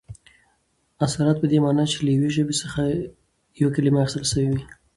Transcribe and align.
اثرات 1.05 1.37
په 1.39 1.47
دې 1.51 1.57
مانا، 1.63 1.83
چي 1.91 1.97
له 2.05 2.11
یوې 2.15 2.29
ژبي 2.35 2.55
څخه 2.61 2.81
یوه 3.61 3.71
کلیمه 3.75 3.99
اخستل 4.03 4.23
سوې 4.31 4.47
يي. 4.57 4.61